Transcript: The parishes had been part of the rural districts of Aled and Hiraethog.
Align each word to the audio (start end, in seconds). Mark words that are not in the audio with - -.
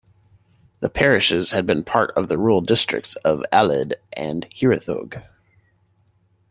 The 0.79 0.89
parishes 0.89 1.51
had 1.51 1.67
been 1.67 1.83
part 1.83 2.09
of 2.17 2.27
the 2.27 2.39
rural 2.39 2.61
districts 2.61 3.15
of 3.17 3.43
Aled 3.53 3.93
and 4.13 4.47
Hiraethog. 4.49 5.21